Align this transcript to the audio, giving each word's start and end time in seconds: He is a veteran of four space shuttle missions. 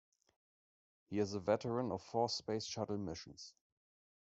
He 1.11 1.19
is 1.19 1.35
a 1.35 1.39
veteran 1.39 1.91
of 1.91 2.01
four 2.01 2.27
space 2.27 2.65
shuttle 2.65 2.97
missions. 2.97 3.53